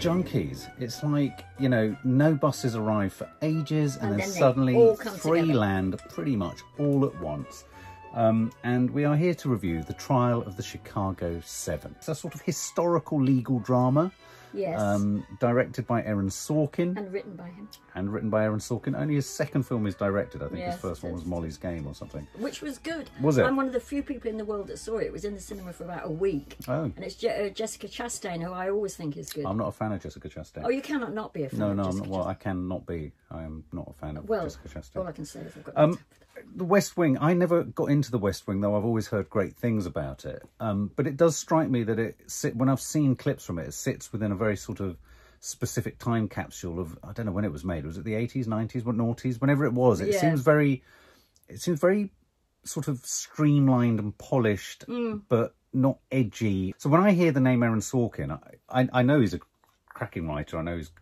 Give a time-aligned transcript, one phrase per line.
[0.00, 0.70] film junkies.
[0.78, 5.40] It's like, you know, no buses arrive for ages and, And then, then suddenly three
[5.40, 5.58] together.
[5.58, 7.64] land pretty much all at once.
[8.14, 11.94] Um, and we are here to review The Trial of the Chicago Seven.
[11.98, 14.12] It's a sort of historical legal drama
[14.54, 14.80] Yes.
[14.80, 18.96] um, directed by Aaron Sorkin and written by him, and written by Aaron Sorkin.
[18.98, 20.42] Only his second film is directed.
[20.42, 21.24] I think Yes, his first one was.
[21.24, 22.26] Molly's Game or something.
[22.38, 23.08] which was good.
[23.20, 23.44] Was it?
[23.44, 25.04] I'm one of the few people in the world that saw it.
[25.06, 26.56] It was in the cinema for about a week.
[26.68, 26.82] Oh.
[26.84, 29.46] And it's Je- uh, Jessica Chastain, who I always think is good.
[29.46, 30.62] I'm not a fan of Jessica Chastain.
[30.64, 32.18] oh, you cannot not be a fan no, no, I'm Jessica not.
[32.18, 33.12] Well, I cannot be.
[33.30, 34.96] I am not a fan of Well, Jessica Chastain.
[35.00, 35.98] All I can say is I've got Um,
[36.54, 37.18] the West Wing.
[37.20, 38.76] I never got into the West Wing, though.
[38.76, 40.42] I've always heard great things about it.
[40.60, 43.68] Um, but it does strike me that it sit when I've seen clips from it,
[43.68, 44.96] it sits within a very sort of
[45.40, 47.84] specific time capsule of I don't know when it was made.
[47.84, 49.40] Was it the eighties, nineties, what noughties?
[49.40, 50.20] Whenever it was, it Yeah.
[50.20, 50.82] seems very.
[51.48, 52.10] It seems very
[52.64, 55.22] sort of streamlined and polished, Mm.
[55.28, 56.74] but not edgy.
[56.78, 59.40] So when I hear the name Aaron Sorkin, I, I, I know he's a
[59.88, 60.58] cracking writer.
[60.58, 60.92] I know he's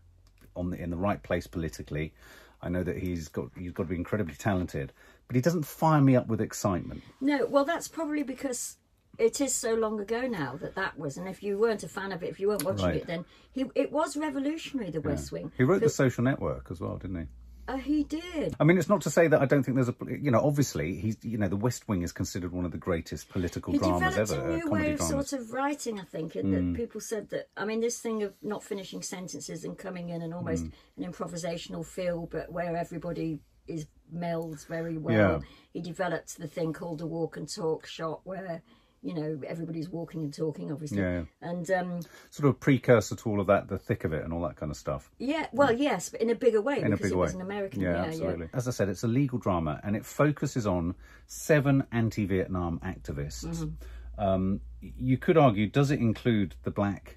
[0.57, 2.15] on the in the right place politically.
[2.63, 4.93] I know that he's got he's got to be incredibly talented,
[5.31, 7.05] but he doesn't fire me up with excitement.
[7.21, 8.79] No, well, that's probably because
[9.17, 11.17] it is so long ago now that that was.
[11.17, 12.97] And if you weren't a fan of it, if you weren't watching Right.
[12.97, 14.91] it, then he it was revolutionary.
[14.91, 15.53] The West Wing.
[15.57, 17.27] He wrote The Social Network as well, didn't he?
[17.69, 18.57] Uh, he did.
[18.59, 20.97] I mean, it's not to say that I don't think there's a you know obviously
[20.97, 24.01] he's you know The West Wing is considered one of the greatest political He dramas
[24.17, 25.13] developed ever, a uh, new comedy way of dramas.
[25.15, 25.21] Hmm.
[25.21, 27.49] sort of writing, I think, and that people said that.
[27.57, 31.05] I mean, this thing of not finishing sentences and coming in and almost Hmm.
[31.05, 33.39] an improvisational feel, but where everybody
[33.71, 35.17] is melds very well.
[35.17, 35.39] Yeah.
[35.73, 38.63] He developed the thing called a walk and talk shot, where
[39.03, 41.23] you know everybody's walking and talking, obviously, Yeah.
[41.41, 44.43] and um, Sort of precursor to all of that, the thick of it, and all
[44.43, 45.11] that kind of stuff.
[45.19, 47.23] yeah, well, yes, but in a bigger way in a because big it way.
[47.23, 47.81] was an American.
[47.81, 48.49] yeah, Yeah, absolutely.
[48.53, 50.95] As I said, it's a legal drama, and it focuses on
[51.27, 53.47] seven anti-Vietnam activists.
[53.47, 54.23] Mm-hmm.
[54.23, 57.17] Um, you could argue, does it include the black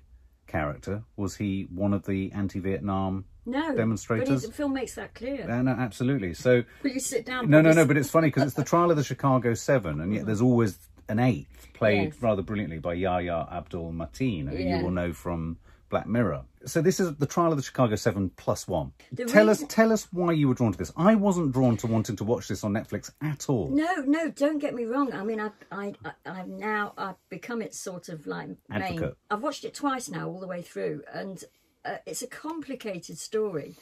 [0.58, 1.03] character?
[1.18, 3.25] Was he one of the anti-Vietnam?
[3.46, 4.44] No, Demonstrators?
[4.44, 5.50] But the film makes that clear.
[5.50, 6.34] Uh, no, absolutely.
[6.36, 7.50] So Will you sit down?
[7.50, 7.86] no, no, no.
[7.86, 10.78] But it's funny because it's the trial of the Chicago Seven, and yet there's always
[11.09, 12.22] an eighth played Yes.
[12.22, 14.78] rather brilliantly by Yahya Abdul Mateen, who Yeah.
[14.78, 15.58] you will know from
[15.94, 16.42] Black Mirror.
[16.66, 18.94] So this is the trial of the Chicago Seven plus one.
[19.12, 20.92] The tell reason- us, tell us why you were drawn to this.
[20.98, 23.70] I wasn't drawn to wanting to watch this on Netflix at all.
[23.70, 25.14] No, no, don't get me wrong.
[25.14, 29.12] I mean, I've, I, I, I've now I've become its sort of like main.
[29.30, 31.44] I've watched it twice now, all the way through, and
[31.86, 33.75] uh, it's a complicated story.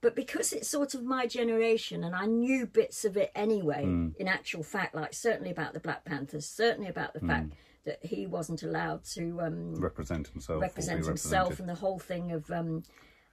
[0.00, 4.08] But because it's sort of my generation, and I knew bits of it anyway, Hmm.
[4.18, 7.28] in actual fact, like certainly about the Black Panthers, certainly about the Hmm.
[7.28, 7.52] fact
[7.86, 10.60] that he wasn't allowed to um, Represent himself.
[10.60, 12.82] represent himself and the whole thing of um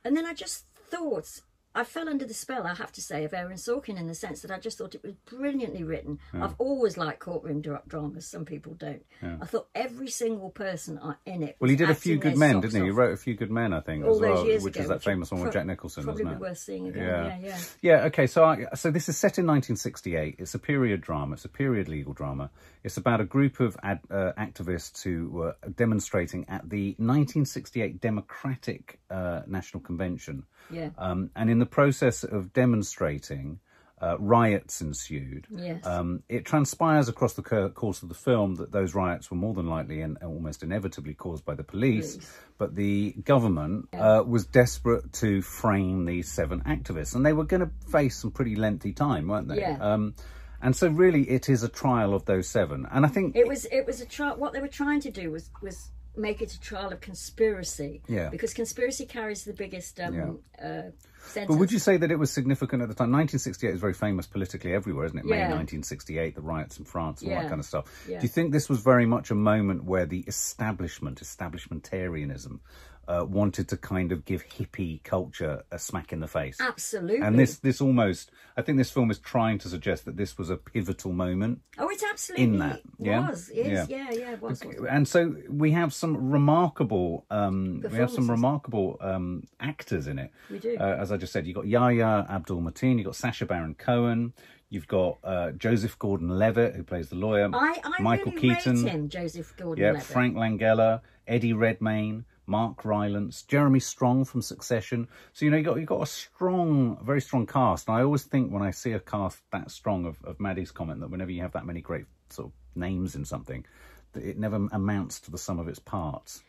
[0.05, 1.41] and then I just thought
[1.75, 4.41] I fell under the spell, I have to say, of Aaron Sorkin in the sense
[4.41, 6.19] that I just thought it was brilliantly written.
[6.34, 8.28] I've always liked courtroom dra- dramas.
[8.28, 9.03] Some people don't.
[9.22, 11.56] I thought every single person in it.
[11.59, 12.85] Well, he did a few good men, didn't he?
[12.85, 14.95] He wrote a few good men, I think, all as well, which ago, is that
[14.95, 16.39] which famous one with Jack Nicholson, Probably be it?
[16.39, 17.03] worth seeing again.
[17.03, 17.23] Yeah.
[17.23, 17.57] Yeah, yeah.
[17.81, 20.35] Yeah, okay, so I, so this is set in 1968.
[20.39, 21.33] It's a period drama.
[21.33, 22.50] It's a period legal drama.
[22.83, 29.00] It's about a group of ad, uh, activists who were demonstrating at the 1968 Democratic
[29.09, 30.44] uh, National Convention.
[30.69, 30.90] Yeah.
[30.97, 33.59] Um, and in the process of demonstrating,
[34.03, 35.47] uh, riots ensued.
[35.50, 35.85] Yes.
[35.85, 39.68] Um, it transpires across the course of the film that those riots were more than
[39.68, 42.38] likely and almost inevitably caused by the police, Police.
[42.57, 47.62] but the government uh, was desperate to frame these seven activists, and they were going
[47.62, 49.59] to face some pretty lengthy time, weren't they?
[49.62, 49.78] Yeah.
[49.80, 50.16] Um,
[50.62, 53.66] and so, really, it is a trial of those seven, and I think It was
[53.66, 54.35] it was a trial.
[54.38, 58.01] What they were trying to do was was make it a trial of conspiracy.
[58.07, 58.29] Yeah.
[58.29, 60.91] Because conspiracy carries the biggest um, uh,
[61.25, 61.47] sentence.
[61.47, 63.12] But would you say that it was significant at the time?
[63.12, 65.25] 1968 is very famous politically everywhere, isn't it?
[65.25, 65.35] Yeah.
[65.35, 67.85] May 1968, the riots in France and all that kind of stuff.
[68.07, 68.19] Yeah.
[68.19, 72.59] Do you think this was very much a moment where the establishment, establishmentarianism,
[73.07, 76.57] uh, wanted to kind of give hippie culture a smack in the face?
[76.59, 77.25] Absolutely.
[77.25, 80.50] And this, this almost, I think this film is trying to suggest that this was
[80.50, 81.61] a pivotal moment.
[81.77, 83.29] Oh, it absolutely in that, yeah?
[83.29, 83.50] was.
[83.50, 83.85] Is, Yeah.
[83.89, 84.63] yeah, yeah, it was.
[84.63, 84.75] was.
[84.89, 90.31] And so we have some remarkable, um, we have some remarkable um, actors in it.
[90.49, 90.77] We do.
[90.79, 94.33] Uh, as I just said, you've got Yahya Abdul Mateen, you've got Sacha Baron Cohen,
[94.69, 98.91] you've got uh, Joseph Gordon-Levitt who plays the lawyer, I, I Michael really Keaton, rate
[98.91, 100.03] him, Joseph Gordon-Levitt.
[100.03, 102.25] Frank Langella, Eddie Redmayne.
[102.45, 105.07] Mark Rylance, Jeremy Strong from Succession.
[105.34, 107.88] So you know you got you got a strong, very strong cast.
[107.88, 111.00] And I always think when I see a cast that strong of, of Maddie's comment
[111.01, 113.66] that whenever you have that many great sort of names in something,
[114.13, 116.44] that it never amounts to the sum of its parts.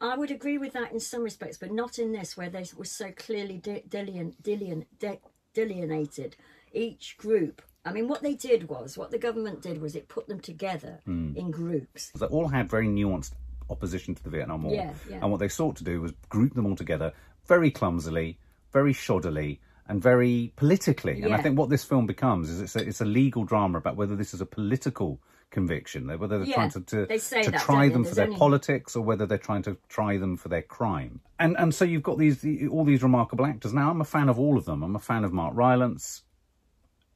[0.00, 2.84] I would agree with that in some respects, but not in this, where they were
[2.84, 4.42] so clearly de- delineated.
[4.42, 4.86] Delineated.
[4.98, 5.20] De-
[5.54, 6.36] delineated.
[6.72, 7.62] Each group.
[7.84, 11.00] I mean, what they did was, what the government did was it put them together
[11.04, 11.34] Hmm.
[11.36, 12.10] in groups.
[12.18, 13.32] They all had very nuanced
[13.72, 14.74] opposition to the Vietnam War.
[14.74, 15.18] Yeah, yeah.
[15.22, 17.12] And what they sought to do was group them all together
[17.46, 18.38] very clumsily,
[18.72, 19.58] very shoddily,
[19.88, 21.22] and very politically.
[21.22, 23.96] And I think what this film becomes is it's a, it's a legal drama about
[23.96, 25.18] whether this is a political
[25.50, 28.38] conviction, whether they're Yeah, trying to, to, they to that, try them for their only-
[28.38, 31.20] politics or whether they're trying to try them for their crime.
[31.38, 33.72] And and so you've got these all these remarkable actors.
[33.74, 34.82] Now I'm a fan of all of them.
[34.82, 36.22] I'm a fan of Mark Rylance.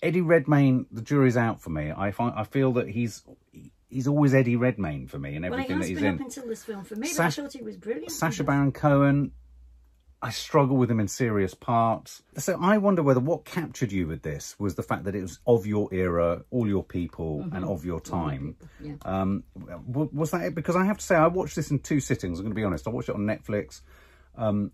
[0.03, 1.91] Eddie Redmayne, the jury's out for me.
[1.97, 3.23] I find I feel that he's
[3.89, 6.15] he's always Eddie Redmayne for me Well, he everything has that he's been in.
[6.17, 8.11] up until this film for me, Sash- but I thought he was brilliant.
[8.11, 9.33] Sacha Baron Cohen,
[10.23, 12.23] I struggle with him in serious parts.
[12.39, 15.39] So I wonder whether what captured you with this was the fact that it was
[15.47, 18.57] of your era, all your people, and of your time.
[18.81, 18.95] Yeah.
[19.05, 19.45] Um,
[19.87, 20.55] was that it?
[20.55, 22.39] Because I have to say, I watched this in two sittings.
[22.39, 22.89] I'm going to be honest.
[22.89, 23.83] I watched it on Netflix.
[24.37, 24.73] Um,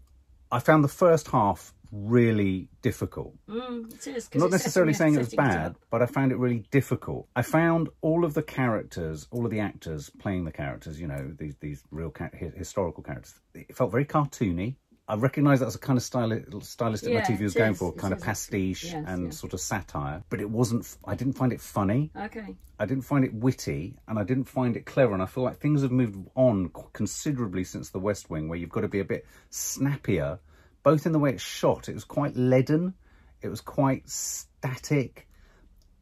[0.51, 3.35] I found the first half really difficult.
[3.49, 5.77] Mm, it is, not necessarily saying it was bad, up.
[5.91, 7.29] but I found it really difficult.
[7.37, 11.33] I found all of the characters, all of the actors playing the characters, you know,
[11.39, 14.77] these these real ca- hi- historical characters, it felt very cartoony.
[15.09, 17.91] I recognise that's a kind of styli- stylistic Yeah, motif he was going is, for,
[17.93, 19.31] it kind of pastiche Yes, and yeah.
[19.31, 20.23] sort of satire.
[20.31, 20.85] But it wasn't.
[20.85, 22.11] f- I didn't find it funny.
[22.17, 22.57] Okay.
[22.79, 25.13] I didn't find it witty, and I didn't find it clever.
[25.13, 28.71] And I feel like things have moved on considerably since The West Wing, where you've
[28.71, 30.39] got to be a bit snappier,
[30.83, 31.89] both in the way it's shot.
[31.89, 32.95] It was quite leaden.
[33.41, 35.29] It was quite static.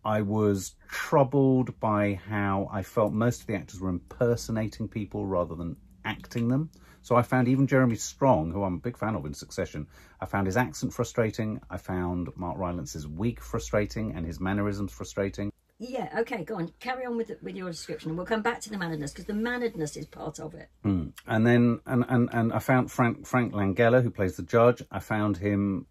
[0.04, 5.54] I was troubled by how I felt most of the actors were impersonating people rather
[5.54, 6.70] than acting them.
[7.02, 9.86] So I found even Jeremy Strong, who I'm a big fan of in Succession,
[10.20, 11.60] I found his accent frustrating.
[11.70, 15.50] I found Mark Rylance's wig frustrating and his mannerisms frustrating.
[15.82, 16.70] Yeah, okay, go on.
[16.78, 18.14] Carry on with with your description.
[18.14, 20.68] We'll come back to the manneredness because the manneredness is part of it.
[20.82, 21.08] Hmm.
[21.26, 24.98] And then and, and, and I found Frank Frank Langella, who plays the judge, I
[24.98, 25.86] found him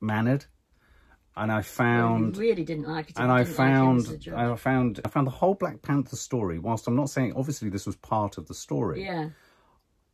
[0.00, 0.46] mannered.
[1.36, 3.18] And I found really didn't like it.
[3.18, 4.32] and I like found the.
[4.34, 7.84] I found I found the whole Black Panther story, whilst I'm not saying obviously this
[7.84, 9.04] was part of the story.
[9.04, 9.28] yeah,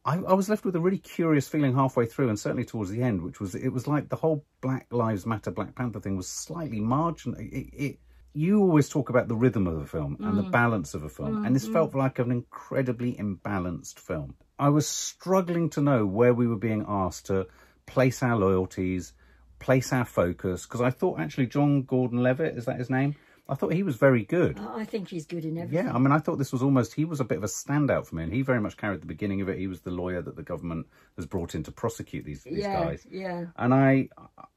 [0.05, 3.01] I, I was left with a really curious feeling halfway through and certainly towards the
[3.01, 6.29] end, which was it was like the whole Black Lives Matter Black Panther thing was
[6.29, 7.39] slightly marginal.
[7.39, 7.99] It, it,
[8.35, 10.51] you always talk about the rhythm of the film and the mm.
[10.51, 12.01] balance of a film, and this felt mm-hmm.
[12.01, 14.35] like an incredibly imbalanced film.
[14.59, 17.47] I was struggling to know where we were being asked to
[17.87, 19.13] place our loyalties,
[19.61, 23.15] place our focus, because I thought actually John Gordon Levitt, is that his name?
[23.49, 24.59] I thought he was very good.
[24.59, 25.87] I think he's good in everything.
[25.87, 28.07] Yeah, I mean, I thought this was almost, he was a bit of a standout
[28.07, 29.59] for me, and he very much carried the beginning of it.
[29.59, 30.87] He was the lawyer that the government
[31.17, 33.07] has brought in to prosecute these, these yeah, guys.
[33.11, 33.47] yeah.
[33.57, 34.09] And I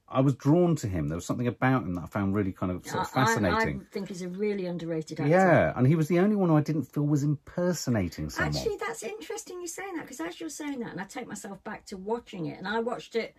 [0.09, 1.09] I was drawn to him.
[1.09, 3.25] There was something about him that I found really kind of sort of I- I-
[3.25, 3.81] fascinating.
[3.81, 5.29] I, think he's a really underrated actor.
[5.29, 8.55] yeah, and he was the only one I didn't feel was impersonating someone.
[8.55, 11.61] Actually, that's interesting you saying that because as you're saying that, and I take myself
[11.63, 13.35] back to watching it, and I watched it.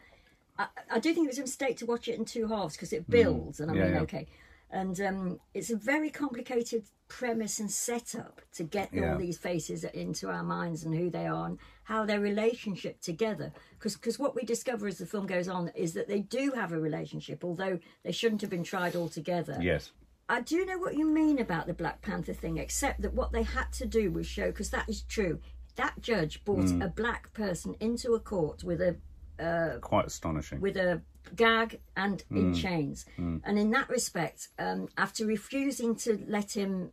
[0.59, 2.93] I, I do think it was a mistake to watch it in two halves because
[2.93, 3.77] it builds, and I Mm.
[3.79, 4.01] Yeah, mean, yeah.
[4.03, 4.27] okay,
[4.71, 9.13] and um, it's a very complicated premise and setup to get Yeah.
[9.13, 13.51] all these faces into our minds and who they are and how their relationship together.
[13.83, 16.79] Because what we discover as the film goes on is that they do have a
[16.79, 19.59] relationship, although they shouldn't have been tried all together.
[19.61, 19.93] yes.
[20.31, 23.45] I do know what you mean about the Black Panther thing, except that what they
[23.45, 25.41] had to do was show, because that is true.
[25.77, 30.61] That judge brought a black person into a court with a Quite astonishing.
[30.61, 31.01] with a
[31.37, 32.61] gag and in mm.
[32.61, 33.41] chains, mm.
[33.45, 36.93] and in that respect, um, after refusing to let him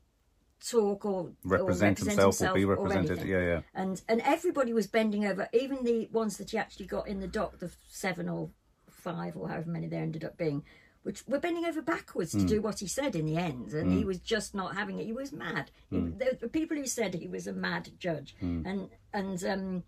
[0.65, 3.11] talk or represent, or himself, or be represented.
[3.11, 3.61] anything, yeah, yeah.
[3.73, 7.27] and and everybody was bending over, even the ones that he actually got in the
[7.27, 8.49] dock, the seven or
[8.89, 10.63] five or however many there ended up being,
[11.03, 12.47] which were bending over backwards to mm.
[12.47, 15.05] do what he said in the end, and he was just not having it.
[15.05, 15.71] He was mad.
[15.89, 19.83] He, there were people who said he was a mad judge, and and um,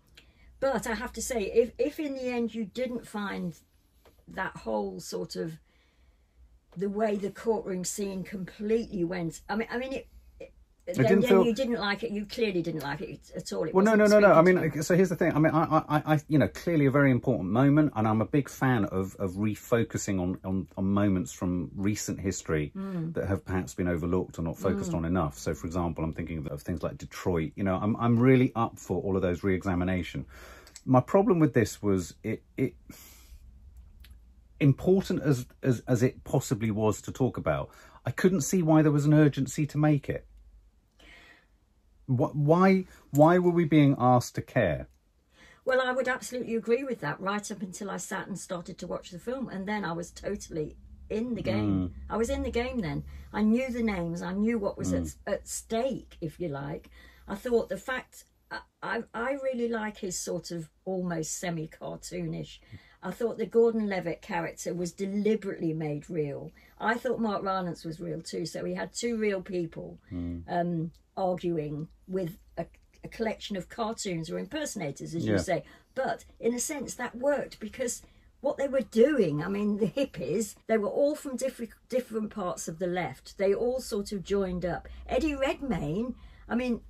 [0.60, 3.58] but I have to say, if if in the end you didn't find
[4.34, 5.58] that whole sort of
[6.76, 10.08] the way the courtroom scene completely went, I mean, I mean it.
[10.40, 10.52] it
[10.86, 12.10] then, didn't then feel- you didn't like it.
[12.12, 13.64] You clearly didn't like it at all.
[13.64, 14.32] It Well, no, no, no, no.
[14.32, 15.32] I mean, so here's the thing.
[15.34, 18.26] I mean, I, I, I, you know, clearly a very important moment, and I'm a
[18.26, 23.10] big fan of of refocusing on on, on moments from recent history Hmm.
[23.12, 25.36] that have perhaps been overlooked or not focused on enough.
[25.38, 27.52] So, for example, I'm thinking of, of things like Detroit.
[27.56, 30.26] You know, I'm I'm really up for all of those re-examination.
[30.86, 32.74] My problem with this was it it
[34.60, 37.70] important as as as it possibly was to talk about.
[38.04, 40.26] I couldn't see why there was an urgency to make it.
[42.06, 44.88] Why why were we being asked to care?
[45.64, 47.20] Well, I would absolutely agree with that.
[47.20, 50.10] Right up until I sat and started to watch the film, and then I was
[50.10, 50.76] totally
[51.10, 51.88] in the game.
[51.88, 52.12] Hmm.
[52.12, 53.04] I was in the game then.
[53.32, 54.22] I knew the names.
[54.22, 55.08] I knew what was at, hmm.
[55.26, 56.90] at stake, if you like.
[57.26, 62.58] I thought the fact I, I I really like his sort of almost semi cartoonish.
[63.02, 66.50] I thought the Gordon Levitt character was deliberately made real.
[66.80, 68.44] I thought Mark Rylance was real too.
[68.46, 69.98] So we had two real people
[70.48, 72.66] um, arguing with a, a
[73.04, 75.34] a collection of cartoons or impersonators, as Yeah.
[75.34, 75.62] you say.
[75.94, 78.02] But in a sense, that worked because
[78.40, 82.66] what they were doing, I mean, the hippies, they were all from different different parts
[82.66, 83.38] of the left.
[83.38, 84.88] They all sort of joined up.
[85.06, 86.16] Eddie Redmayne,
[86.48, 86.80] I mean,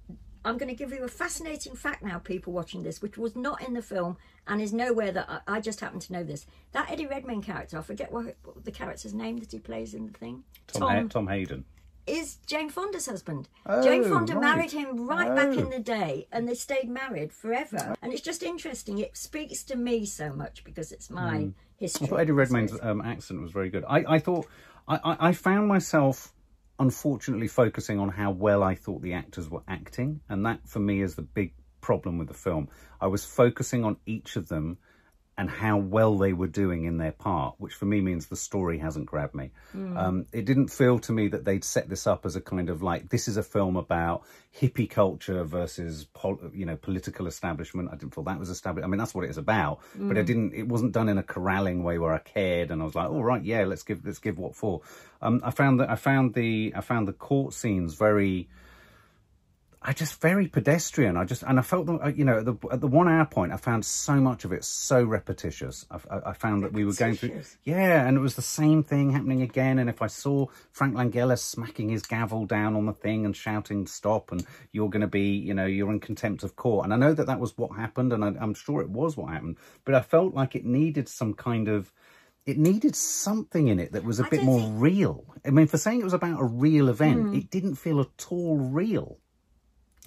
[0.49, 3.61] I'm going to give you a fascinating fact now, people watching this, which was not
[3.67, 6.47] in the film and is nowhere that I, I just happen to know this.
[6.73, 10.07] That Eddie Redmayne character, I forget what, what the character's name that he plays in
[10.07, 10.45] the thing.
[10.69, 11.67] Tom, Ha- Tom Hayden.
[12.07, 13.47] is Jane Fonda's husband.
[13.67, 14.41] Oh, Jane Fonda right.
[14.57, 15.59] married him right back Oh.
[15.59, 17.95] in the day, and they stayed married forever.
[18.01, 18.97] And it's just interesting.
[18.99, 22.07] It speaks to me so much because it's my history.
[22.07, 22.15] Hmm.
[22.15, 23.85] I thought Eddie Redmayne's um, accent was very good.
[23.87, 24.47] I, I thought
[24.89, 26.33] I, I found myself
[26.79, 31.03] unfortunately focusing on how well I thought the actors were acting, and that for me
[31.03, 32.69] is the big problem with the film.
[33.01, 34.79] I was focusing on each of them
[35.39, 38.79] and how well they were doing in their part, which for me means the story
[38.79, 39.53] hasn't grabbed me.
[39.97, 42.83] Um, it didn't feel to me that they'd set this up as a kind of
[42.83, 44.25] like this is a film about
[44.61, 47.89] hippie culture versus pol- you know political establishment.
[47.93, 48.85] I didn't feel that was established.
[48.85, 50.55] I mean that's what it is about, but I didn't.
[50.55, 53.23] It wasn't done in a corralling way where I cared and I was like, all
[53.23, 54.81] right, yeah, let's give let's give what for.
[55.23, 58.49] Um, I found that I found the I found the court scenes very.
[59.89, 61.17] I just very pedestrian.
[61.17, 63.25] I just and I felt that uh, you know at the at the one hour
[63.25, 65.87] point, I found so much of it so repetitious.
[65.91, 68.83] I, I, I found that we were going through, yeah, and it was the same
[68.83, 69.79] thing happening again.
[69.79, 73.87] And if I saw Frank Langella smacking his gavel down on the thing and shouting
[73.87, 76.99] "stop" and you're going to be, you know, you're in contempt of court, and I
[76.99, 79.95] know that that was what happened, and I, I'm sure it was what happened, but
[79.95, 81.91] I felt like it needed some kind of
[82.45, 85.25] it needed something in it that was a I bit more think- real.
[85.47, 87.35] I mean, for saying it was about a real event, Hmm.
[87.35, 89.17] it didn't feel at all real.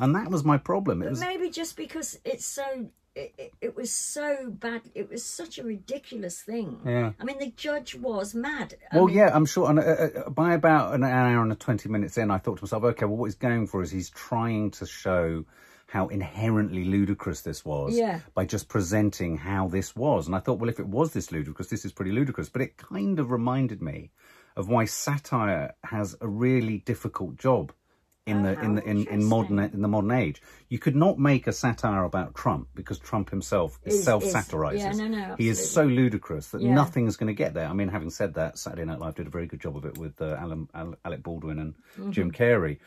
[0.01, 1.01] And that was my problem.
[1.01, 2.89] It was maybe just because it's so.
[3.13, 4.83] It, it, it was so bad.
[4.95, 6.79] It was such a ridiculous thing.
[6.85, 7.11] Yeah.
[7.19, 8.75] I mean, the judge was mad.
[8.89, 9.69] I well, mean, yeah, I'm sure.
[9.69, 12.83] And uh, uh, by about an hour and 20 minutes in, I thought to myself,
[12.85, 15.43] okay, well, what he's going for is he's trying to show
[15.87, 18.21] how inherently ludicrous this was Yeah.
[18.33, 20.25] by just presenting how this was.
[20.25, 22.47] And I thought, well, if it was this ludicrous, this is pretty ludicrous.
[22.47, 24.11] But it kind of reminded me
[24.55, 27.73] of why satire has a really difficult job
[28.27, 30.41] in the in the in, in modern in the modern age.
[30.69, 34.79] You could not make a satire about Trump because Trump himself is, Is- is- self-satirizes.
[34.79, 36.73] yeah, no, no, he is so ludicrous that Yeah.
[36.73, 37.67] nothing is going to get there.
[37.67, 39.97] I mean, having said that, Saturday Night Live did a very good job of it
[39.97, 42.11] with uh, Alan, Al- Alec Baldwin and Mm-hmm.
[42.11, 42.77] Jim Carrey.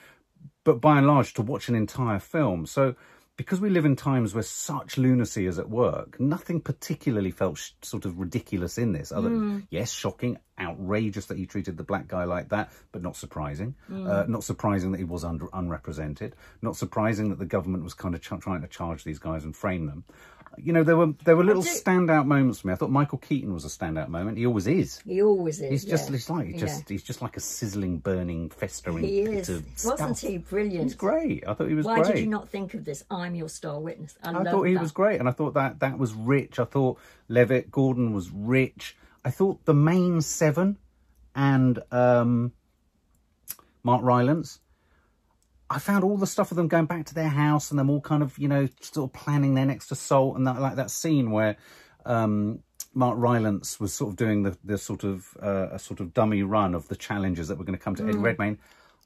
[0.62, 2.94] But by and large, to watch an entire film, so
[3.36, 7.70] because we live in times where such lunacy is at work, nothing particularly felt sh-
[7.82, 9.10] sort of ridiculous in this.
[9.10, 9.66] Other, Mm.
[9.70, 13.74] yes, shocking, outrageous that he treated the black guy like that, but not surprising.
[13.90, 14.08] Mm.
[14.08, 16.36] Uh, not surprising that he was under, unrepresented.
[16.62, 19.54] Not surprising that the government was kind of ch- trying to charge these guys and
[19.56, 20.04] frame them.
[20.58, 22.72] You know, there were there were little do- standout moments for me.
[22.72, 24.38] I thought Michael Keaton was a standout moment.
[24.38, 25.00] He always is.
[25.06, 25.70] He always is.
[25.70, 26.12] He's just yeah.
[26.16, 26.58] he's like Yeah.
[26.58, 29.50] just he's just like a sizzling, burning, festering He is.
[29.84, 30.84] Wasn't he brilliant?
[30.84, 31.44] He's great.
[31.46, 32.14] I thought he was Why great.
[32.14, 33.04] did you not think of this?
[33.10, 34.16] I'm your star witness.
[34.22, 34.82] I, I thought he that.
[34.82, 36.58] was great, and I thought that that was rich.
[36.58, 38.96] I thought Levitt Gordon was rich.
[39.24, 40.76] I thought the main seven
[41.34, 42.52] and um,
[43.82, 44.60] Mark Rylance.
[45.70, 48.00] I found all the stuff of them going back to their house and them all
[48.00, 51.30] kind of you know sort of planning their next assault and that like that scene
[51.30, 51.56] where
[52.04, 52.60] um,
[52.92, 56.42] Mark Rylance was sort of doing the the sort of uh, a sort of dummy
[56.42, 58.58] run of the challenges that were going to come to Eddie Redmayne.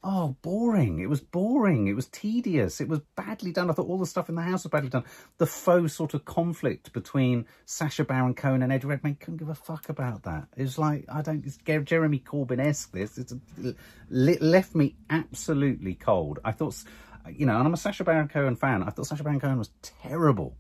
[0.05, 1.00] Oh, boring.
[1.00, 1.88] It was boring.
[1.88, 2.81] It was tedious.
[2.81, 3.69] It was badly done.
[3.69, 5.05] I thought all the stuff in the house was badly done.
[5.38, 9.57] The faux sort of conflict between Sacha Baron Cohen and Eddie Redmayne couldn't give a
[9.57, 10.47] fuck about that.
[10.57, 13.19] It was like, I don't, it's Jeremy Corbyn-esque this.
[13.19, 13.35] It's
[14.09, 16.38] le- left me absolutely cold.
[16.45, 16.76] I thought,
[17.28, 18.85] you know, and I'm a Sacha Baron Cohen fan.
[18.85, 20.57] I thought Sacha Baron Cohen was terrible.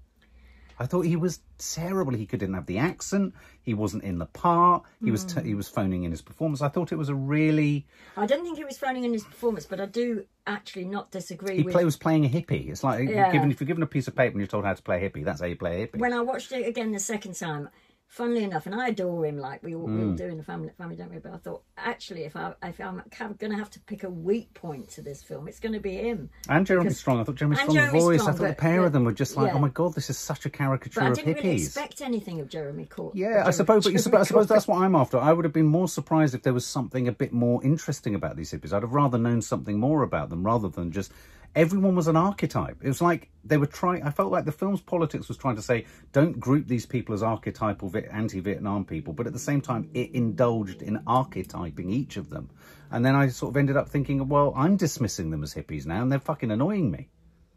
[0.80, 2.12] I thought he was terrible.
[2.14, 3.34] He couldn't have the accent.
[3.62, 4.84] He wasn't in the part.
[5.04, 5.40] He was Hmm.
[5.40, 6.62] t- he was phoning in his performance.
[6.62, 9.66] I thought it was a really I don't think he was phoning in his performance,
[9.66, 11.72] but I do actually not disagree he with.
[11.74, 12.68] play, was playing a hippie.
[12.70, 13.30] It's like Yeah.
[13.32, 15.10] given if you're given a piece of paper and you're told how to play a
[15.10, 15.98] hippie, that's how you play a hippie.
[15.98, 17.68] when I watched it again the second time,
[18.08, 20.08] funnily enough, and I adore him like we all, we Hmm.
[20.10, 21.18] all do in the family, family, don't we?
[21.18, 23.02] But I thought actually, if I if I'm
[23.38, 25.92] going to have to pick a weak point to this film, it's going to be
[25.96, 26.30] him.
[26.48, 28.20] and Jeremy Strong, I thought Jeremy Strong's Jeremy voice.
[28.22, 29.54] Strong, I thought the pair but- of them were just like, yeah.
[29.54, 32.48] oh my god, this is such a caricature But I didn't really expect anything of
[32.48, 33.14] Jeremy Court.
[33.14, 35.18] Yeah, I suppose, but I suppose that's what I'm after.
[35.18, 38.36] I would have been more surprised if there was something a bit more interesting about
[38.36, 38.72] these hippies.
[38.72, 41.12] I'd have rather known something more about them rather than just
[41.54, 42.78] everyone was an archetype.
[42.82, 44.02] It was like they were trying.
[44.02, 47.22] I felt like the film's politics was trying to say, don't group these people as
[47.22, 52.50] archetypal anti-Vietnam people, but at the same time, it indulged in archetyping each of them.
[52.90, 56.02] And then I sort of ended up thinking, well, I'm dismissing them as hippies now,
[56.02, 57.08] and they're fucking annoying me.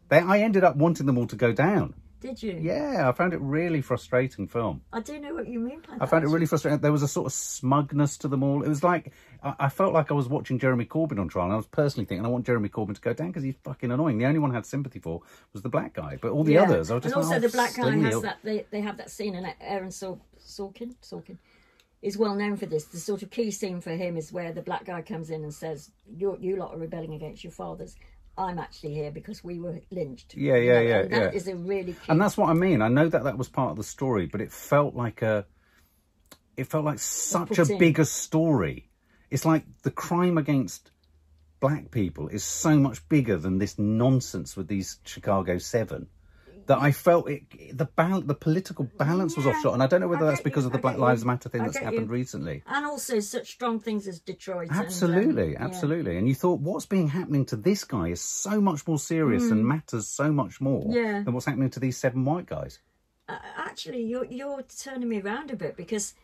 [0.08, 2.56] They, I ended up wanting them all to go down Did you?
[2.60, 4.82] Yeah, I found it really frustrating film.
[4.92, 6.02] I do know what you mean by that.
[6.02, 6.78] I found it really frustrating.
[6.78, 8.62] There was a sort of smugness to them all.
[8.62, 9.12] It was like
[9.42, 11.46] I, I felt like I was watching Jeremy Corbyn on trial.
[11.46, 13.90] And I was personally thinking I want Jeremy Corbyn to go down because he's fucking
[13.90, 14.18] annoying.
[14.18, 15.20] The only one I had sympathy for
[15.52, 16.62] was the black guy, but all the Yeah.
[16.62, 18.38] others, I was just and also like, oh, the black guy has that.
[18.44, 21.38] They, they have that scene, and Aaron Sorkin, Sorkin,
[22.02, 22.84] is well known for this.
[22.84, 25.52] The sort of key scene for him is where the black guy comes in and
[25.52, 27.96] says, "You, you lot are rebelling against your fathers.
[28.36, 31.38] I'm actually here because we were lynched." Yeah, yeah, You know, yeah, and that yeah.
[31.38, 31.96] is a really.
[32.08, 32.82] And that's what I mean.
[32.82, 35.46] I know that that was part of the story, but it felt like a,
[36.56, 37.78] it felt like such a in.
[37.78, 38.88] bigger story.
[39.30, 40.90] It's like the crime against
[41.60, 46.08] black people is so much bigger than this nonsense with these Chicago Seven.
[46.66, 50.00] That I felt it, the bal- the political balance was Yeah, offshot, and I don't
[50.00, 52.12] know whether that's because you, of the Black you, Lives Matter thing that's happened you.
[52.12, 52.62] recently.
[52.66, 54.68] and also such strong things as Detroit.
[54.70, 55.64] and, um, Absolutely, yeah.
[55.64, 56.16] absolutely.
[56.18, 59.66] And you thought what's being happening to this guy is so much more serious and
[59.66, 60.94] matters so much more Mm.
[60.94, 61.22] Yeah.
[61.22, 62.78] than what's happening to these seven white guys.
[63.28, 66.14] Uh, actually, you're you're turning me around a bit because,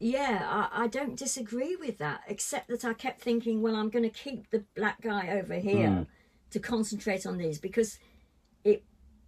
[0.00, 2.22] yeah, I, I don't disagree with that.
[2.28, 5.88] Except that I kept thinking, well, I'm going to keep the black guy over here
[5.88, 6.02] Hmm.
[6.50, 7.98] to concentrate on these because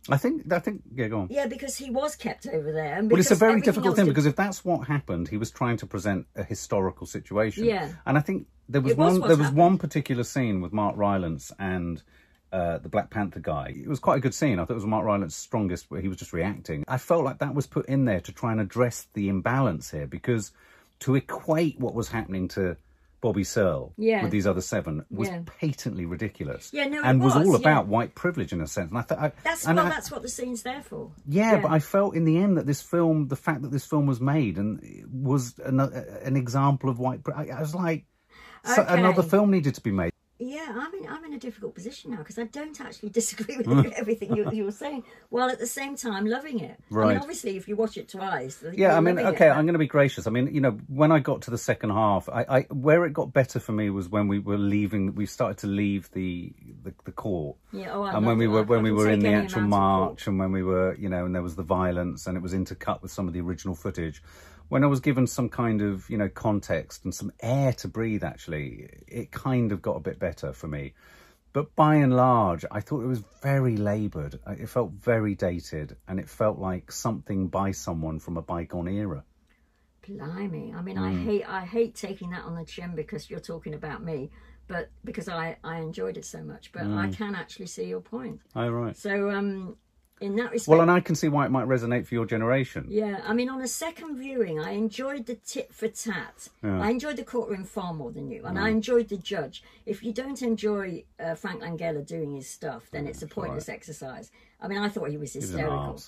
[0.09, 1.29] I think, I think, yeah, go on.
[1.31, 2.95] yeah, because he was kept over there.
[2.97, 5.51] And Well, it's a very difficult thing did- because if that's what happened, he was
[5.51, 7.65] trying to present a historical situation.
[7.65, 7.91] Yeah.
[8.07, 9.21] And I think there was It was one.
[9.21, 9.59] what There was happened.
[9.59, 12.03] one particular scene with Mark Rylance and
[12.53, 13.75] uh, the Black Panther guy.
[13.77, 14.59] It was quite a good scene.
[14.59, 16.83] I thought it was Mark Rylance's strongest, where he was just reacting.
[16.89, 20.07] I felt like that was put in there to try and address the imbalance here
[20.09, 20.51] because
[21.01, 22.77] to equate what was happening to.
[23.21, 24.23] Bobby Seale Yeah.
[24.23, 25.43] with these other seven was Yeah.
[25.45, 26.71] patently ridiculous.
[26.73, 27.59] Yeah, no, and was, was, all yeah.
[27.59, 28.91] about white privilege in a sense.
[28.91, 31.13] And I thought, That's well, I- that's what the scene's there for.
[31.27, 34.07] yeah, but I felt in the end that this film, the fact that this film
[34.07, 34.81] was made and
[35.13, 37.21] was an, an example of white.
[37.35, 38.07] I, I was like,
[38.65, 40.13] so another film needed to be made.
[40.41, 43.67] Yeah, I'm in I'm in a difficult position now because I don't actually disagree with
[43.67, 43.93] mm.
[43.93, 46.81] everything you, you were saying, while at the same time loving it.
[46.89, 47.05] Right.
[47.05, 49.67] I mean, obviously, if you watch it twice, Yeah, I mean, loving it, okay, I'm
[49.67, 50.27] going to be gracious.
[50.27, 53.13] I mean, you know, when I got to the second half, I, I where it
[53.13, 55.15] got better for me was when we were leaving.
[55.15, 57.59] We started to leave the the, the court.
[57.73, 60.39] Yeah, oh, I and when we were when we were in the actual march and
[60.39, 63.13] when we were you know and there was the violence and it was intercut with
[63.13, 64.23] some of the original footage
[64.71, 68.25] when i was given some kind of you know context and some air to breathe
[68.25, 70.95] actually it kind of got a bit better for me
[71.53, 76.19] but by and large i thought it was very labored it felt very dated and
[76.19, 79.23] it felt like something by someone from a bygone era
[80.07, 80.73] Blimey!
[80.75, 81.03] I mean, Mm.
[81.09, 84.31] I hate I hate taking that on the chin because you're talking about me,
[84.67, 86.73] but because I I enjoyed it so much.
[86.73, 86.97] But Mm.
[86.99, 88.41] I can actually see your point.
[88.57, 89.77] oh right So um,
[90.21, 92.87] in that respect, well and i can see why it might resonate for your generation
[92.89, 96.49] Yeah, I mean, on a second viewing, I enjoyed the tit for tat.
[96.63, 98.63] I enjoyed the courtroom far more than you, and Mm.
[98.63, 99.63] I enjoyed the judge.
[99.87, 104.31] If you don't enjoy uh, Frank Langella doing his stuff, then it's a pointless exercise.
[104.61, 106.01] I mean, I thought he was hysterical.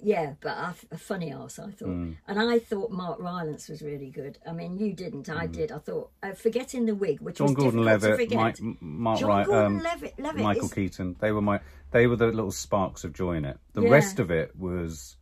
[0.00, 1.88] Yeah, but a, a funny ass, I thought.
[1.88, 2.16] Mm.
[2.26, 4.38] And I thought Mark Rylance was really good.
[4.48, 5.70] I mean, you didn't, I did.
[5.72, 7.38] I thought, uh, forgetting the wig, which Mm.
[7.38, 8.34] John was Gordon Levitt.
[8.34, 11.16] Mike, Mark John Wright, Gordon um, Levitt, Levitt Michael is, Keaton.
[11.20, 13.58] They were my they were the little sparks of joy in it.
[13.74, 13.90] The Yeah.
[13.90, 15.16] rest of it was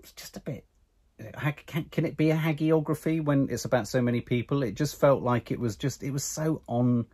[0.00, 0.66] was just a bit.
[1.66, 4.62] Can, can it be a hagiography when it's about so many people?
[4.62, 7.06] It just felt like it was just it was so on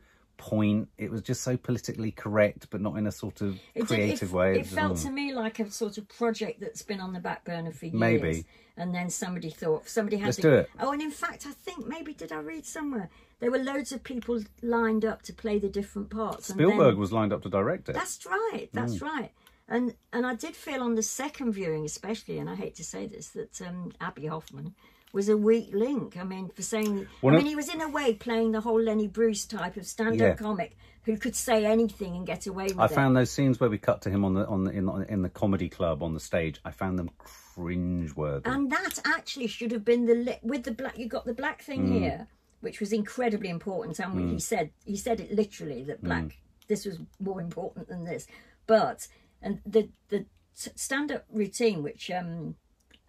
[0.43, 0.89] point.
[0.99, 4.31] It was just so politically correct, but not in a sort of It did- creative
[4.31, 4.59] it, way.
[4.61, 7.71] It felt to me like a sort of project that's been on the back burner
[7.73, 7.95] for years.
[7.95, 8.45] Maybe.
[8.77, 10.71] And then somebody thought somebody had Let's to do it.
[10.81, 13.09] Oh, and in fact, I think maybe did I read somewhere
[13.41, 16.49] there were loads of people lined up to play the different parts.
[16.51, 17.93] and Spielberg then- was lined up to direct it.
[17.95, 18.69] That's right.
[18.73, 19.03] That's Mm.
[19.03, 19.31] right.
[19.69, 23.07] And and I did feel on the second viewing, especially, and I hate to say
[23.07, 24.75] this, that um, Abbie Hoffman
[25.13, 26.17] was a weak link.
[26.17, 28.81] I mean, for saying, Well, I mean, he was in a way playing the whole
[28.81, 30.35] Lenny Bruce type of stand-up Yeah.
[30.35, 32.93] comic who could say anything and get away with I it.
[32.93, 35.23] I found those scenes where we cut to him on the on the in, in
[35.23, 36.61] the comedy club on the stage.
[36.65, 38.47] I found them cringeworthy.
[38.47, 40.99] And that actually should have been the li- with the black.
[40.99, 41.99] You got the black thing Mm.
[41.99, 42.27] here,
[42.61, 43.99] which was incredibly important.
[43.99, 46.25] And he said he said it literally that black.
[46.25, 46.33] Mm.
[46.69, 48.27] This was more important than this,
[48.67, 49.09] but
[49.43, 52.55] and the the stand up routine which um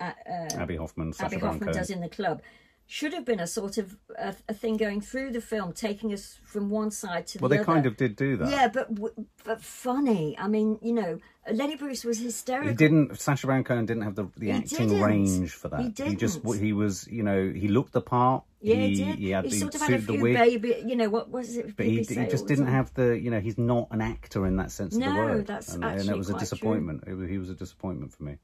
[0.09, 2.41] Um, Abbie Hoffman, Sacha Abbie Hoffman does in the club
[2.85, 6.39] should have been a sort of a, a thing going through the film, taking us
[6.43, 7.65] from one side to Well, the other.
[7.65, 8.49] Well, they kind of did do that.
[8.49, 9.13] Yeah, but w-
[9.43, 10.37] but funny.
[10.37, 11.19] I mean, you know,
[11.51, 12.69] Lenny Bruce was hysterical.
[12.69, 13.19] He didn't.
[13.19, 15.01] Sacha Baron Cohen didn't have the, the He acting didn't.
[15.01, 15.81] range for that.
[15.81, 16.59] He just didn't.
[16.63, 18.43] he was you know he looked the part.
[18.61, 19.15] Yeah, he, he did.
[19.19, 20.83] He had the sort of had a few baby.
[20.85, 21.75] You know what was it?
[21.75, 24.71] but he, he just didn't have the you know he's not an actor in that
[24.71, 25.37] sense of the word.
[25.37, 27.05] No, that's and, and it was a disappointment.
[27.07, 28.37] It he was a disappointment for me.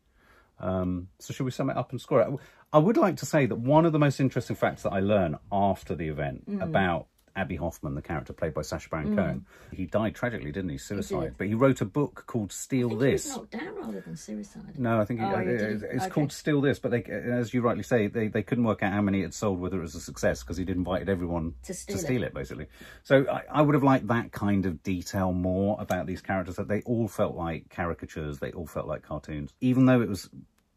[0.60, 2.30] Um, so should we sum it up and score it?
[2.74, 5.38] I would like to say that one of the most interesting facts that I learned
[5.52, 6.62] after the event Mm.
[6.63, 8.92] about Abbie Hoffman, the character played by Sacha Mm.
[8.92, 9.46] Baron Cohen.
[9.72, 10.78] He died tragically, didn't he?
[10.78, 11.36] Suicide.
[11.38, 13.26] But he wrote a book called Steal This.
[13.26, 14.78] he knocked down rather than suicide.
[14.78, 15.84] No, I think Oh, he did.
[15.84, 16.10] it's Okay.
[16.10, 19.02] called Steal This, but they, as you rightly say, they, they couldn't work out how
[19.02, 22.00] many it sold, whether it was a success, because he'd invited everyone To steal it.
[22.00, 22.68] steal it, basically.
[23.04, 26.68] So I, I would have liked that kind of detail more about these characters, that
[26.68, 29.54] they all felt like caricatures, they all felt like cartoons.
[29.62, 30.30] Even though it was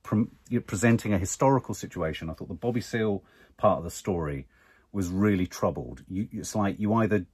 [0.03, 0.27] pre-
[0.67, 3.23] presenting a historical situation, I thought the Bobby Seale
[3.57, 4.47] part of the story
[4.93, 6.03] was really troubled.
[6.09, 7.27] You, it's like you either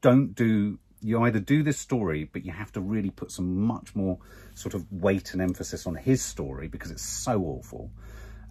[0.00, 3.94] don't do you either do this story but you have to really put some much
[3.94, 4.18] more
[4.54, 7.90] sort of weight and emphasis on his story because it's so awful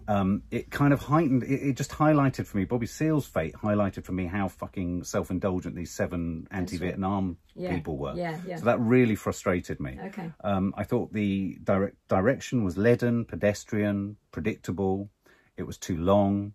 [0.08, 4.04] um, it kind of heightened it, it just highlighted for me bobby seale's fate highlighted
[4.04, 8.56] for me how fucking self-indulgent these seven anti-vietnam Yeah, people were yeah, yeah.
[8.56, 10.32] so that really frustrated me Okay.
[10.42, 15.10] um, I thought the direct direction was leaden, pedestrian, predictable.
[15.58, 16.52] It was too long.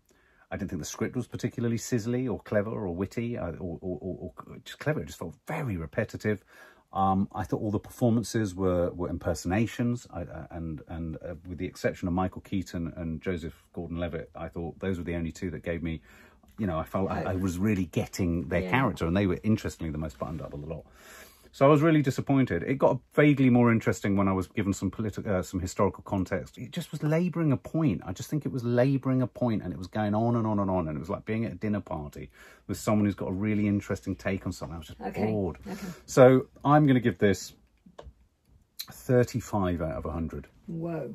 [0.53, 3.97] I didn't think the script was particularly sizzly or clever or witty uh, or, or,
[4.01, 5.01] or, or just clever.
[5.01, 6.45] It just felt very repetitive.
[6.93, 11.57] Um, I thought all the performances were, were impersonations, I, uh, and and uh, with
[11.57, 15.49] the exception of Michael Keaton and Joseph Gordon-Levitt, I thought those were the only two
[15.49, 16.01] that gave me,
[16.59, 18.69] you know, I felt I, I was really getting their Yeah.
[18.69, 20.85] character, and they were interestingly the most buttoned up of the lot.
[21.55, 22.63] So I was really disappointed.
[22.63, 26.57] It got vaguely more interesting when I was given some political, uh, some historical context.
[26.57, 28.01] It just was labouring a point.
[28.03, 30.57] I just think it was labouring a point, and it was going on and on
[30.57, 30.87] and on.
[30.87, 32.31] And it was like being at a dinner party
[32.65, 34.73] with someone who's got a really interesting take on something.
[34.73, 35.59] I was just Okay, bored.
[35.69, 35.77] okay.
[36.07, 37.53] So I'm going to give this
[38.91, 40.47] 35 out of 100.
[40.65, 41.13] Whoa.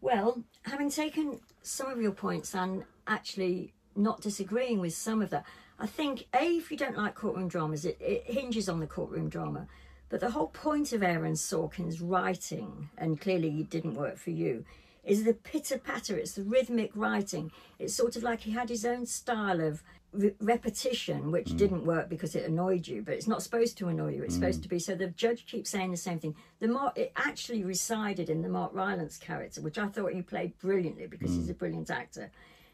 [0.00, 5.44] Well, having taken some of your points and actually not disagreeing with some of that,
[5.78, 9.28] I think, A, if you don't like courtroom dramas, it, it hinges on the courtroom
[9.28, 9.66] drama.
[10.08, 14.64] But the whole point of Aaron Sorkin's writing, and clearly it didn't work for you,
[15.04, 17.50] is the pitter patter, it's the rhythmic writing.
[17.78, 21.56] It's sort of like he had his own style of re- repetition, which mm.
[21.56, 24.22] didn't work because it annoyed you, but it's not supposed to annoy you.
[24.22, 24.40] It's mm.
[24.40, 24.78] supposed to be.
[24.78, 26.34] So the judge keeps saying the same thing.
[26.60, 30.58] The Mark, it actually resided in the Mark Rylance character, which I thought he played
[30.58, 31.52] brilliantly because he's mm.
[31.52, 32.30] a brilliant actor.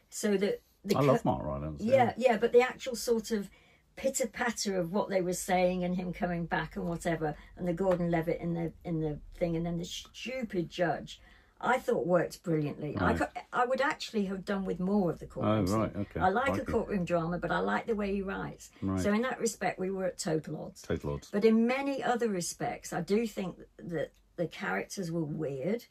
[0.09, 0.61] So that
[0.94, 1.83] I love Mark Rylance.
[1.83, 3.51] yeah, yeah, but the actual sort of
[3.97, 7.73] pitter patter of what they were saying and him coming back and whatever, and the
[7.73, 11.20] Gordon Levitt in the in the thing, and then the stupid judge,
[11.61, 12.97] I thought worked brilliantly.
[12.99, 13.16] I Right.
[13.18, 15.66] could, I would actually have done with more of the courtroom.
[15.68, 16.20] Oh, right, okay.
[16.20, 16.73] I like a Crikey.
[16.73, 18.70] courtroom drama, but I like the way he writes.
[18.83, 19.01] Right.
[19.01, 20.83] So in that respect, we were at total odds.
[20.83, 21.31] Total odds.
[21.31, 25.85] But in many other respects, I do think that the characters were weird.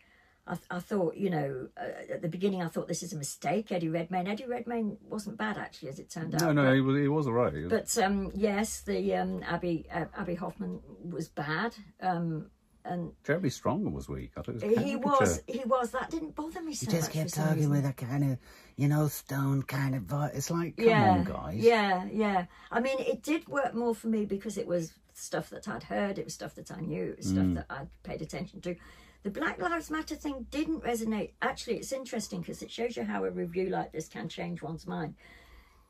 [0.45, 3.71] I, I thought, you know, uh, at the beginning, I thought this is a mistake.
[3.71, 4.27] Eddie Redmayne.
[4.27, 6.41] Eddie Redmayne wasn't bad actually, as it turned out.
[6.41, 7.53] No, no, he was, he was all right.
[7.53, 12.47] He was- But um, yes, the um, Abbie uh, Abbie Hoffman was bad, um,
[12.83, 14.31] and Jeremy Strong was weak.
[14.35, 15.91] I thought it was he was he was.
[15.91, 17.13] That didn't bother me so He just much.
[17.13, 17.71] kept for talking reason.
[17.71, 18.37] with a kind of,
[18.75, 20.31] you know, stone kind of voice.
[20.33, 21.55] It's like, come yeah, on, guys.
[21.59, 22.45] Yeah, yeah.
[22.69, 26.19] I mean, it did work more for me because it was stuff that I'd heard,
[26.19, 27.55] it was stuff that I knew, it was stuff Mm.
[27.55, 28.75] that I'd paid attention to.
[29.23, 31.31] The Black Lives Matter thing didn't resonate.
[31.41, 34.85] Actually, it's interesting because it shows you how a review like this can change one's
[34.85, 35.15] mind.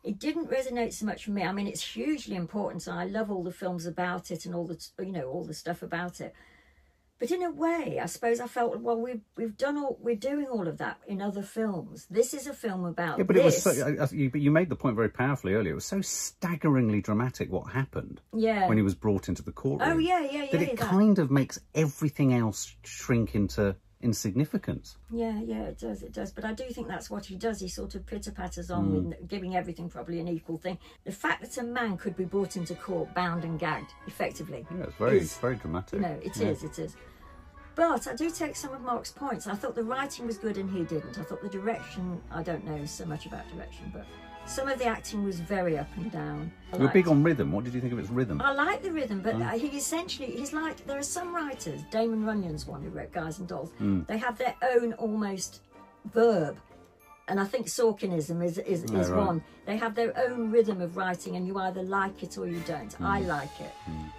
[0.03, 1.41] It didn't resonate so much for me.
[1.41, 4.77] I mean, it's hugely important, I love all the films about it and all the
[4.99, 6.35] you know all the stuff about it.
[7.23, 8.99] But in a way, I suppose I felt well.
[8.99, 12.05] We've we've done all we're doing all of that in other films.
[12.09, 13.71] This is a film about Yeah, but it was so,
[14.11, 15.71] you, but you made the point very powerfully earlier.
[15.71, 18.67] It was so staggeringly dramatic what happened yeah.
[18.67, 19.89] when he was brought into the courtroom.
[19.89, 20.51] Oh yeah, yeah, yeah.
[20.51, 20.85] that it that.
[20.85, 24.97] kind of makes everything else shrink into insignificance.
[25.11, 26.31] Yeah, yeah, it does, it does.
[26.31, 27.59] But I do think that's what he does.
[27.59, 28.91] He sort of pitter patters on Mm.
[29.09, 30.77] with giving everything probably an equal thing.
[31.05, 34.65] The fact that a man could be brought into court bound and gagged effectively.
[34.69, 35.99] Yeah, it's very, is- very dramatic.
[36.01, 36.69] No, it is, Yeah.
[36.69, 36.95] it is.
[37.75, 39.47] But I do take some of Mark's points.
[39.47, 41.17] I thought the writing was good and he didn't.
[41.17, 44.05] I thought the direction, I don't know so much about direction, but
[44.45, 46.51] some of the acting was very up and down.
[46.73, 47.51] You were big on rhythm.
[47.51, 48.41] What did you think of its rhythm?
[48.41, 51.81] I like the rhythm, but uh he essentially he's like there are some writers.
[51.91, 53.71] Damon Runyon's one who wrote Guys and Dolls.
[53.81, 54.05] Mm.
[54.07, 55.61] They have their own almost
[56.13, 56.57] verb,
[57.27, 59.25] and I think Sorkinism is is, is Oh, right.
[59.27, 59.43] one.
[59.65, 62.93] They have their own rhythm of writing, and you either like it or you don't.
[63.01, 63.27] I Mm.
[63.27, 63.73] like it,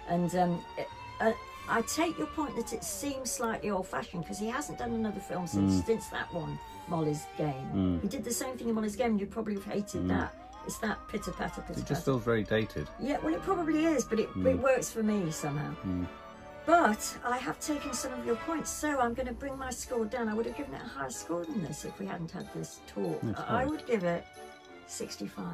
[0.09, 0.87] and um, it,
[1.21, 1.31] uh,
[1.69, 5.45] I take your point that it seems slightly old-fashioned because he hasn't done another film
[5.47, 5.85] since Mm.
[5.85, 7.99] since that one, Molly's Game.
[8.01, 10.33] He did the same thing in Molly's Game, you probably have hated that.
[10.65, 11.83] It's that pitter patter, pitter Mm.
[11.83, 12.87] It just feels very dated.
[12.99, 14.47] Yeah, well, it probably is, but it, Hmm.
[14.47, 15.73] it works for me somehow.
[16.65, 20.05] But I have taken some of your points, so I'm going to bring my score
[20.05, 20.27] down.
[20.27, 22.79] I would have given it a higher score than this if we hadn't had this
[22.87, 23.19] talk.
[23.21, 23.67] That's I right.
[23.69, 24.25] would give it
[24.87, 25.45] 65.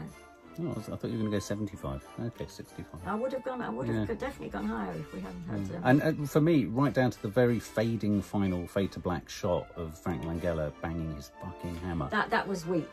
[0.59, 2.05] Oh, I, thought you were going to go 75.
[2.27, 3.01] Okay, 65.
[3.05, 3.61] I would have gone.
[3.61, 4.15] I would have Yeah.
[4.15, 5.75] Definitely gone higher if we hadn't had.
[5.77, 9.29] Um, And uh, for me, right down to the very fading final fade to black
[9.29, 12.09] shot of Frank Langella banging his fucking hammer.
[12.09, 12.87] that that was weak.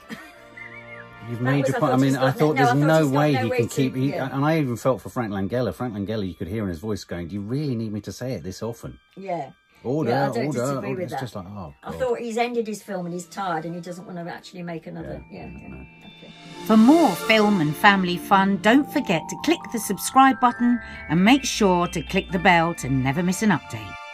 [1.29, 1.93] You've That made was- your I point.
[1.93, 3.69] I thought mean, I thought no, I there's thought no way no he way can
[3.69, 3.97] to- keep.
[3.97, 4.29] He, yeah.
[4.35, 5.75] And I even felt for Frank Langella.
[5.75, 8.13] Frank Langella, you could hear in his voice going, "Do you really need me to
[8.13, 9.51] say it this often?" Yeah.
[9.85, 10.91] Order, Yeah, I don't order, disagree order.
[10.91, 11.21] with It's that.
[11.21, 14.07] just like, oh, I thought he's ended his film and he's tired and he doesn't
[14.07, 15.25] want to actually make another.
[15.31, 15.67] Yeah, yeah.
[15.67, 15.98] Okay.
[16.67, 21.45] For more film and family fun, don't forget to click the subscribe button and make
[21.45, 24.08] sure to click the bell to never miss an update.